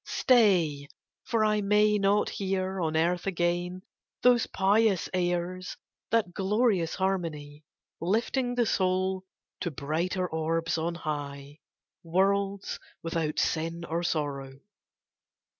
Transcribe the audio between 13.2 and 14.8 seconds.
sin or sorrow!